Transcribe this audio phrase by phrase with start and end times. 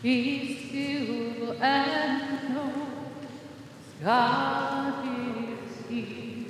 [0.00, 2.72] Be still and know
[4.00, 6.46] God is here.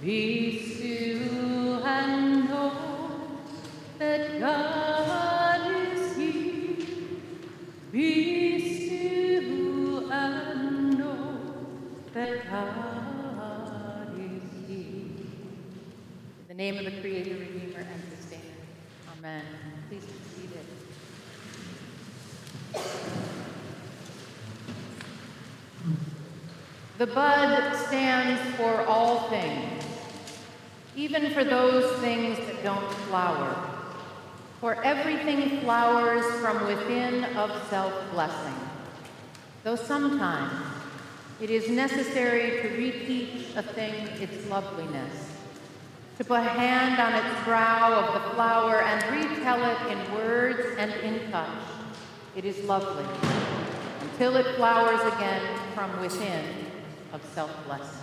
[0.00, 2.72] Be still and know
[3.98, 6.86] that God is here.
[7.90, 11.40] Be still and know
[12.14, 15.26] that God is here.
[16.38, 18.42] In the name of the Creator, Redeemer, and Sustainer.
[19.18, 19.42] Amen.
[19.88, 20.66] Please be seated.
[26.98, 29.84] The bud stands for all things,
[30.96, 33.56] even for those things that don't flower.
[34.60, 38.56] For everything flowers from within of self blessing.
[39.62, 40.52] Though sometimes
[41.40, 45.36] it is necessary to reteach a thing its loveliness,
[46.16, 50.76] to put a hand on its brow of the flower and retell it in words
[50.78, 51.77] and in touch.
[52.38, 53.04] It is lovely
[54.00, 55.42] until it flowers again
[55.74, 56.44] from within
[57.12, 57.98] of self blessing.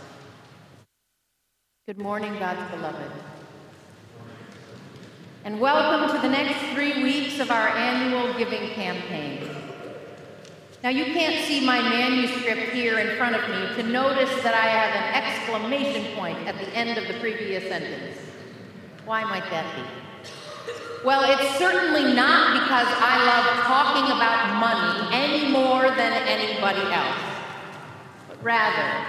[1.87, 3.11] Good morning, God's beloved.
[5.45, 9.49] And welcome to the next three weeks of our annual giving campaign.
[10.83, 14.67] Now, you can't see my manuscript here in front of me to notice that I
[14.67, 18.17] have an exclamation point at the end of the previous sentence.
[19.05, 20.04] Why might that be?
[21.05, 27.21] Well, it's certainly not because I love talking about money any more than anybody else,
[28.27, 29.05] but rather,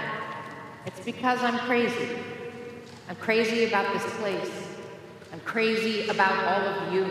[0.85, 2.09] it's because I'm crazy.
[3.09, 4.51] I'm crazy about this place.
[5.33, 7.09] I'm crazy about all of you.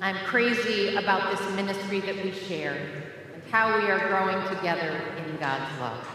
[0.00, 2.76] I'm crazy about this ministry that we share
[3.34, 6.06] and how we are growing together in God's love.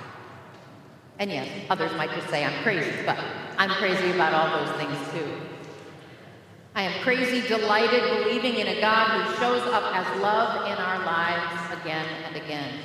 [1.19, 3.19] And yes, others might just say I'm crazy, but
[3.57, 5.52] I'm crazy about all those things too.
[6.75, 11.05] I am crazy, delighted, believing in a God who shows up as love in our
[11.05, 12.79] lives again and again.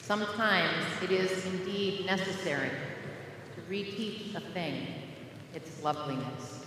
[0.00, 2.70] Sometimes it is indeed necessary
[3.54, 4.84] to reteach a thing
[5.54, 6.64] its loveliness.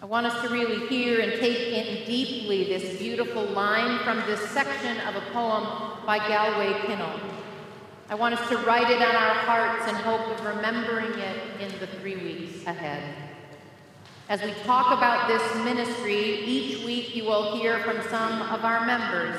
[0.00, 4.40] I want us to really hear and take in deeply this beautiful line from this
[4.50, 5.64] section of a poem
[6.06, 7.18] by Galway Kinnell.
[8.08, 11.76] I want us to write it on our hearts in hope of remembering it in
[11.80, 13.27] the three weeks ahead.
[14.28, 18.84] As we talk about this ministry, each week you will hear from some of our
[18.84, 19.38] members,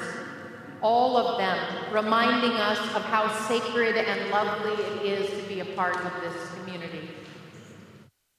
[0.82, 5.66] all of them reminding us of how sacred and lovely it is to be a
[5.76, 7.08] part of this community.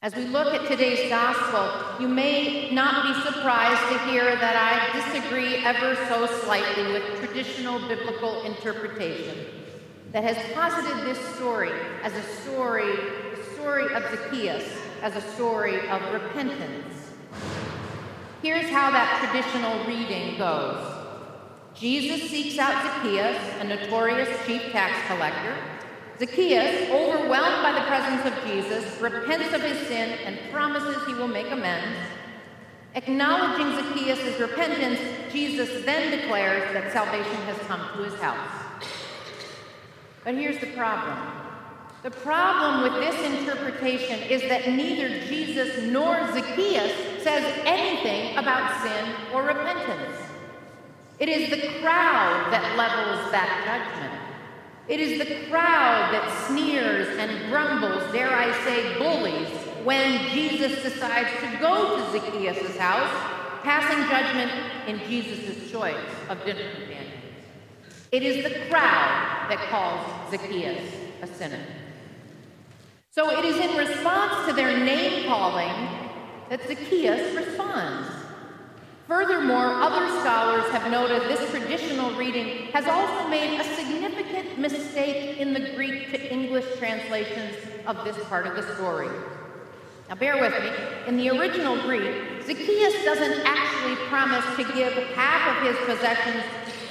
[0.03, 5.13] As we look at today's gospel, you may not be surprised to hear that I
[5.13, 9.47] disagree ever so slightly with traditional biblical interpretation
[10.11, 11.71] that has posited this story
[12.03, 12.93] as a story,
[13.37, 17.13] the story of Zacchaeus, as a story of repentance.
[18.43, 20.87] Here's how that traditional reading goes
[21.75, 25.57] Jesus seeks out Zacchaeus, a notorious chief tax collector.
[26.19, 31.29] Zacchaeus, overwhelmed by the presence of Jesus, repents of his sin and promises he will
[31.29, 31.97] make amends.
[32.95, 35.01] Acknowledging Zacchaeus' repentance,
[35.33, 38.61] Jesus then declares that salvation has come to his house.
[40.25, 41.17] But here's the problem
[42.03, 49.15] the problem with this interpretation is that neither Jesus nor Zacchaeus says anything about sin
[49.35, 50.17] or repentance.
[51.19, 54.19] It is the crowd that levels that judgment.
[54.89, 59.49] It is the crowd that sneers and grumbles, dare I say, bullies,
[59.85, 63.11] when Jesus decides to go to Zacchaeus' house,
[63.63, 64.51] passing judgment
[64.89, 65.95] in Jesus' choice
[66.31, 67.13] of dinner companions.
[68.11, 71.63] It is the crowd that calls Zacchaeus a sinner.
[73.13, 75.75] So it is in response to their name calling
[76.49, 78.09] that Zacchaeus responds.
[79.09, 85.53] Furthermore, other scholars have noted this traditional reading has also made a significant mistake in
[85.53, 89.11] the Greek to English translations of this part of the story.
[90.09, 90.71] Now, bear with me.
[91.09, 96.45] In the original Greek, Zacchaeus doesn't actually promise to give half of his possessions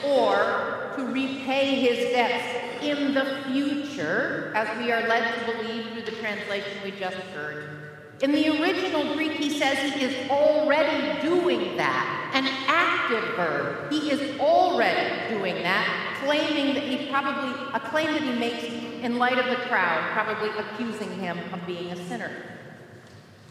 [0.05, 6.11] or to repay his debts in the future, as we are led to believe the
[6.13, 7.89] translation we just heard.
[8.21, 13.91] In the original Greek, he says he is already doing that, an active verb.
[13.91, 18.65] He is already doing that, claiming that he probably, a claim that he makes
[19.03, 22.31] in light of the crowd, probably accusing him of being a sinner.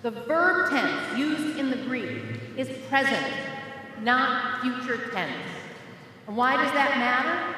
[0.02, 2.22] The verb tense used in the Greek
[2.56, 3.32] is present,
[4.02, 5.32] not future tense.
[6.26, 7.56] And why does that matter?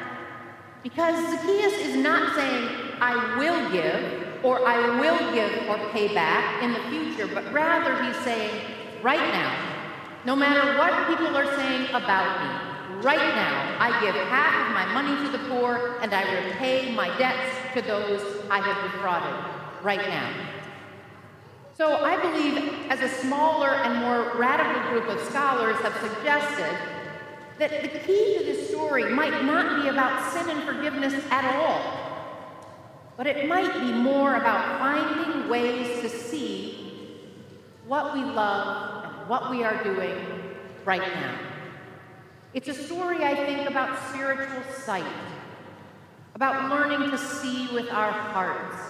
[0.85, 2.69] Because Zacchaeus is not saying,
[3.01, 8.03] I will give, or I will give or pay back in the future, but rather
[8.03, 8.51] he's saying,
[9.03, 9.55] right now,
[10.25, 14.87] no matter what people are saying about me, right now I give half of my
[14.93, 20.07] money to the poor and I repay my debts to those I have defrauded right
[20.09, 20.31] now.
[21.77, 26.77] So I believe, as a smaller and more radical group of scholars have suggested,
[27.59, 32.00] that the key to this story might not be about sin and forgiveness at all,
[33.21, 36.91] but it might be more about finding ways to see
[37.87, 40.17] what we love and what we are doing
[40.87, 41.39] right now.
[42.55, 45.05] It's a story, I think, about spiritual sight,
[46.35, 48.83] about learning to see with our hearts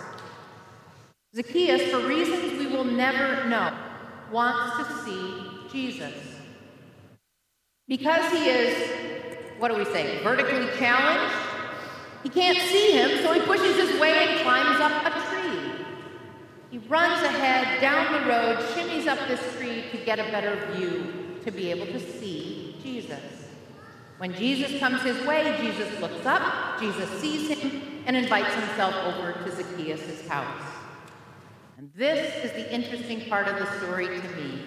[1.35, 3.77] Zacchaeus, for reasons we will never know,
[4.31, 5.43] wants to see
[5.73, 6.15] Jesus.
[7.88, 8.91] Because he is,
[9.59, 11.35] what do we say, vertically challenged,
[12.22, 15.84] he can't see him, so he pushes his way and climbs up a tree.
[16.70, 21.40] He runs ahead down the road, shimmies up this tree to get a better view,
[21.44, 23.20] to be able to see Jesus.
[24.19, 29.32] When Jesus comes his way, Jesus looks up, Jesus sees him, and invites himself over
[29.32, 30.62] to Zacchaeus' house.
[31.78, 34.62] And this is the interesting part of the story to me.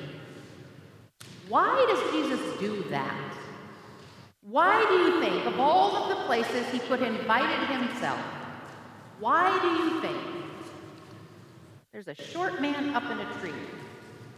[1.47, 3.32] Why does Jesus do that?
[4.53, 8.19] Why do you think, of all of the places he could have invited himself,
[9.19, 10.17] why do you think
[11.91, 13.59] there's a short man up in a tree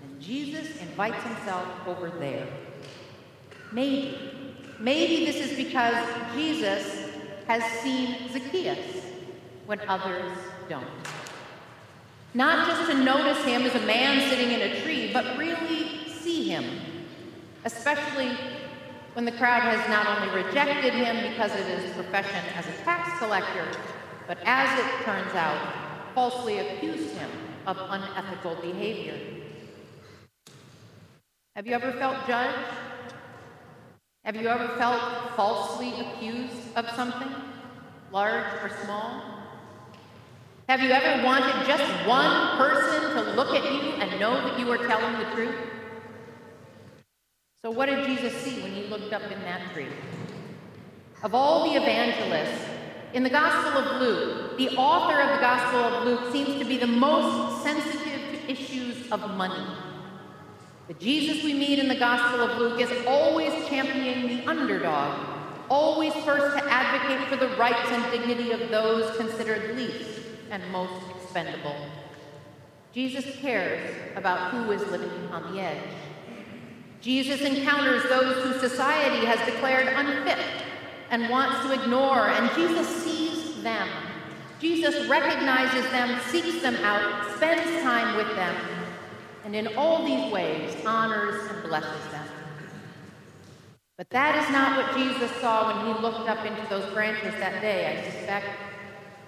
[0.03, 2.47] and Jesus invites himself over there?
[3.73, 4.17] Maybe.
[4.79, 7.09] Maybe this is because Jesus
[7.47, 9.03] has seen Zacchaeus
[9.65, 10.31] when others
[10.69, 10.88] don't.
[12.33, 16.47] Not just to notice him as a man sitting in a tree, but really see
[16.47, 16.63] him,
[17.65, 18.38] especially
[19.15, 23.17] when the crowd has not only rejected him because of his profession as a tax
[23.17, 23.65] collector,
[24.27, 25.73] but as it turns out,
[26.13, 27.29] falsely accused him
[27.65, 29.17] of unethical behavior.
[31.56, 32.57] Have you ever felt judged?
[34.25, 35.01] Have you ever felt
[35.38, 37.33] falsely accused of something,
[38.12, 39.21] large or small?
[40.67, 44.69] Have you ever wanted just one person to look at you and know that you
[44.73, 45.56] are telling the truth?
[47.65, 49.88] So, what did Jesus see when he looked up in that tree?
[51.23, 52.63] Of all the evangelists,
[53.15, 56.77] in the Gospel of Luke, the author of the Gospel of Luke seems to be
[56.77, 59.65] the most sensitive to issues of money.
[60.89, 65.27] The Jesus we meet in the Gospel of Luke is always championing the underdog,
[65.67, 70.19] always first to advocate for the rights and dignity of those considered least
[70.51, 71.77] and most expendable.
[72.94, 75.81] Jesus cares about who is living on the edge.
[77.05, 80.43] Jesus encounters those who society has declared unfit
[81.11, 83.87] and wants to ignore, and Jesus sees them.
[84.59, 88.55] Jesus recognizes them, seeks them out, spends time with them,
[89.43, 92.25] and in all these ways honors and blesses them.
[93.97, 97.61] But that is not what Jesus saw when he looked up into those branches that
[97.61, 98.47] day, I suspect.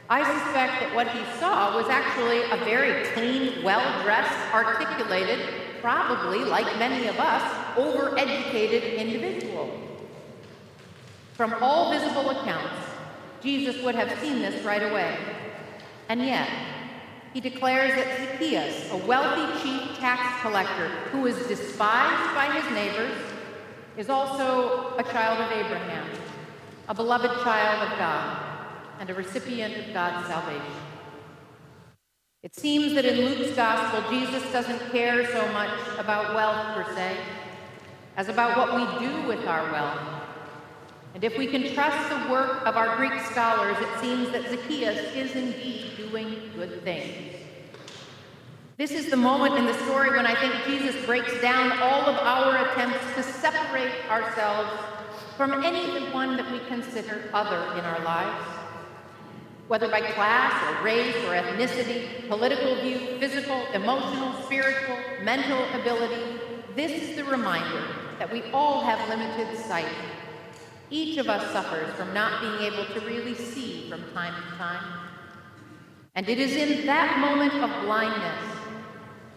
[0.09, 5.47] I suspect that what he saw was actually a very clean, well dressed, articulated,
[5.79, 9.69] probably, like many of us, overeducated individual.
[11.33, 12.75] From all visible accounts,
[13.41, 15.17] Jesus would have seen this right away.
[16.09, 16.49] And yet,
[17.33, 23.15] he declares that Zacchaeus, a wealthy chief tax collector who is despised by his neighbors,
[23.97, 26.07] is also a child of Abraham,
[26.87, 28.43] a beloved child of God
[28.99, 30.61] and a recipient of God's salvation.
[32.43, 37.17] It seems that in Luke's gospel, Jesus doesn't care so much about wealth per se,
[38.17, 40.01] as about what we do with our wealth.
[41.13, 45.15] And if we can trust the work of our Greek scholars, it seems that Zacchaeus
[45.15, 47.35] is indeed doing good things.
[48.77, 52.17] This is the moment in the story when I think Jesus breaks down all of
[52.17, 54.69] our attempts to separate ourselves
[55.35, 58.57] from anyone that we consider other in our lives
[59.67, 66.36] whether by class or race or ethnicity, political view, physical, emotional, spiritual, mental ability,
[66.77, 67.83] this is the reminder
[68.19, 69.87] that we all have limited sight.
[70.89, 74.99] Each of us suffers from not being able to really see from time to time.
[76.15, 78.43] And it is in that moment of blindness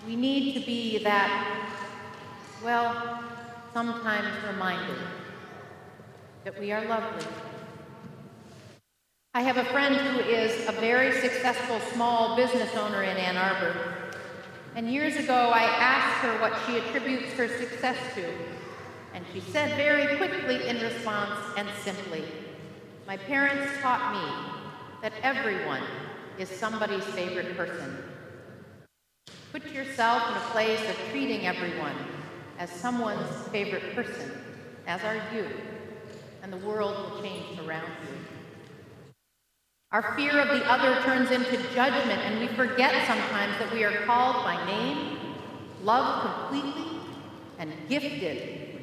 [0.06, 1.68] we need to be that,
[2.64, 3.22] well,
[3.72, 4.96] sometimes reminded
[6.44, 7.26] that we are lovely
[9.32, 13.99] I have a friend who is a very successful small business owner in Ann Arbor.
[14.76, 18.24] And years ago, I asked her what she attributes her success to.
[19.12, 22.24] And she said very quickly in response and simply,
[23.06, 25.82] My parents taught me that everyone
[26.38, 27.98] is somebody's favorite person.
[29.50, 31.96] Put yourself in a place of treating everyone
[32.58, 34.30] as someone's favorite person,
[34.86, 35.46] as are you,
[36.44, 38.19] and the world will change around you.
[39.92, 44.04] Our fear of the other turns into judgment, and we forget sometimes that we are
[44.06, 45.18] called by name,
[45.82, 47.00] loved completely,
[47.58, 48.78] and gifted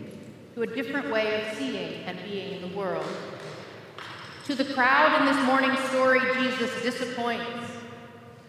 [0.53, 3.07] to a different way of seeing and being in the world.
[4.47, 7.71] To the crowd in this morning's story, Jesus disappoints.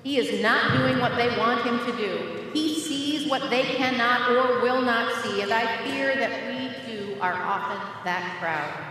[0.02, 2.50] He is not doing what they want him to do.
[2.52, 7.20] He sees what they cannot or will not see, and I fear that we too
[7.20, 8.88] are often that crowd.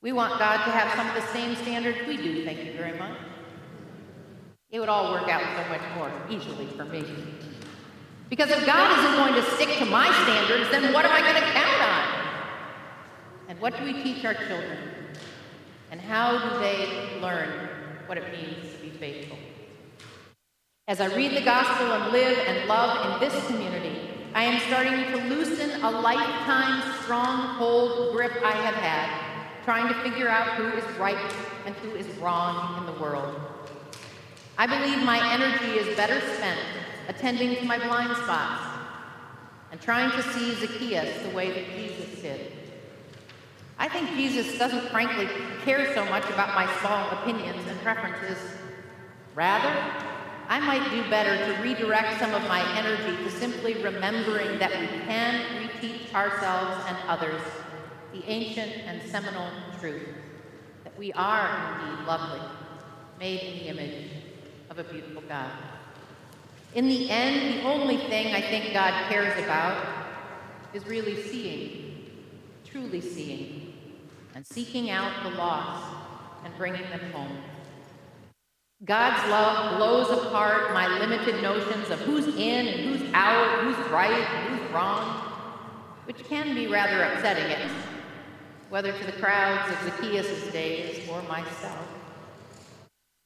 [0.00, 2.96] We want God to have some of the same standards we do, thank you very
[2.96, 3.18] much.
[4.70, 7.04] It would all work out so much more easily for me.
[8.30, 11.34] Because if God isn't going to stick to my standards, then what am I going
[11.34, 12.28] to count on?
[13.48, 14.78] And what do we teach our children?
[15.90, 17.68] And how do they learn
[18.06, 19.38] what it means to be faithful?
[20.86, 23.98] As I read the gospel and live and love in this community,
[24.32, 29.27] I am starting to loosen a lifetime stronghold grip I have had
[29.64, 31.34] trying to figure out who is right
[31.66, 33.38] and who is wrong in the world.
[34.56, 36.58] I believe my energy is better spent
[37.08, 38.62] attending to my blind spots
[39.70, 42.52] and trying to see Zacchaeus the way that Jesus did.
[43.78, 45.28] I think Jesus doesn't frankly
[45.62, 48.38] care so much about my small opinions and preferences.
[49.34, 49.72] Rather,
[50.48, 54.86] I might do better to redirect some of my energy to simply remembering that we
[55.06, 57.42] can reteach ourselves and others
[58.12, 59.48] the ancient and seminal
[59.80, 60.08] truth
[60.84, 62.40] that we are indeed lovely,
[63.18, 64.10] made in the image
[64.70, 65.50] of a beautiful God.
[66.74, 69.84] In the end, the only thing I think God cares about
[70.72, 72.06] is really seeing,
[72.64, 73.74] truly seeing,
[74.34, 75.94] and seeking out the lost
[76.44, 77.38] and bringing them home.
[78.84, 84.12] God's love blows apart my limited notions of who's in and who's out, who's right
[84.12, 85.20] and who's wrong,
[86.04, 87.68] which can be rather upsetting at
[88.68, 91.88] whether to the crowds of Zacchaeus' days or myself.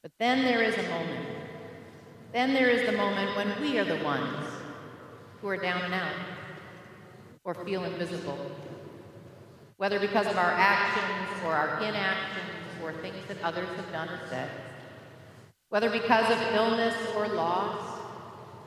[0.03, 1.27] But then there is a moment.
[2.33, 4.47] Then there is the moment when we are the ones
[5.41, 6.15] who are down and out
[7.45, 8.39] or feel invisible,
[9.77, 12.51] whether because of our actions or our inactions
[12.83, 14.49] or things that others have done or said,
[15.69, 17.92] whether because of illness or loss,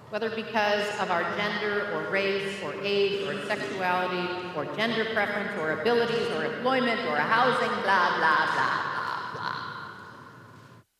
[0.10, 5.72] whether because of our gender or race or age or sexuality or gender preference or
[5.72, 9.56] abilities or employment or housing, blah, blah, blah, blah, blah.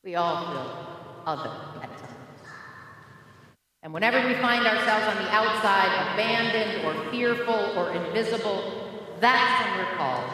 [0.02, 0.86] We all feel
[1.24, 1.50] other
[1.82, 2.12] at times.
[3.82, 9.78] And whenever we find ourselves on the outside, abandoned or fearful or invisible, that's when
[9.78, 10.30] we're called.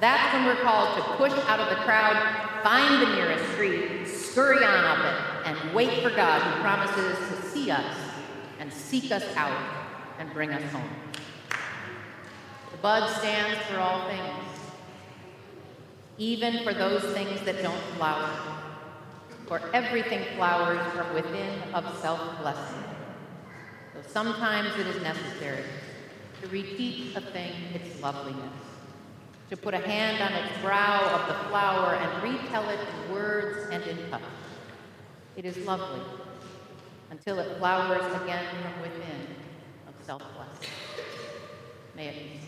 [0.00, 4.64] That's when we're called to push out of the crowd, find the nearest street, scurry
[4.64, 8.03] on up it, and wait for God who promises to see us
[8.64, 9.60] and seek us out
[10.18, 10.88] and bring us home.
[12.70, 14.58] The bud stands for all things,
[16.16, 18.30] even for those things that don't flower.
[19.46, 22.84] For everything flowers from within of self-blessing.
[23.92, 25.64] So sometimes it is necessary
[26.40, 28.54] to repeat a thing its loveliness,
[29.50, 33.68] to put a hand on its brow of the flower and retell it in words
[33.70, 34.22] and in touch.
[35.36, 36.00] It is lovely
[37.14, 39.26] until it flowers again from within
[39.86, 40.68] of self-blessing.
[41.94, 42.40] May it be